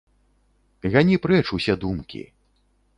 [0.97, 2.23] Гані прэч усе думкі.